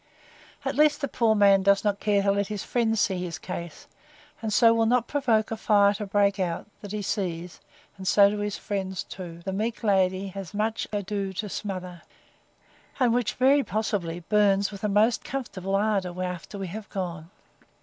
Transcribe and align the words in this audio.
At 0.65 0.73
least 0.73 1.01
the 1.01 1.07
poor 1.07 1.35
man 1.35 1.61
does 1.61 1.83
not 1.83 1.99
care 1.99 2.23
to 2.23 2.31
let 2.31 2.47
his 2.47 2.63
friends 2.63 2.99
see 2.99 3.23
his 3.23 3.37
case; 3.37 3.85
and 4.41 4.51
so 4.51 4.73
will 4.73 4.87
not 4.87 5.05
provoke 5.07 5.51
a 5.51 5.55
fire 5.55 5.93
to 5.93 6.07
break 6.07 6.39
out, 6.39 6.65
that 6.81 6.91
he 6.91 7.03
sees 7.03 7.59
(and 7.99 8.07
so 8.07 8.31
do 8.31 8.39
his 8.39 8.57
friends 8.57 9.03
too) 9.03 9.43
the 9.45 9.53
meek 9.53 9.83
lady 9.83 10.29
has 10.29 10.55
much 10.55 10.87
ado 10.91 11.33
to 11.33 11.49
smother; 11.49 12.01
and 12.99 13.13
which, 13.13 13.35
very 13.35 13.61
possibly, 13.63 14.21
burns 14.21 14.71
with 14.71 14.83
a 14.83 14.89
most 14.89 15.23
comfortable 15.23 15.75
ardour, 15.75 16.23
after 16.23 16.57
we 16.57 16.69
are 16.69 16.85
gone. 16.89 17.29